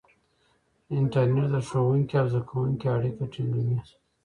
انټرنیټ 0.97 1.47
د 1.53 1.55
ښوونکي 1.67 2.15
او 2.21 2.27
زده 2.33 2.41
کوونکي 2.49 2.85
اړیکه 2.95 3.23
ټینګوي. 3.33 3.77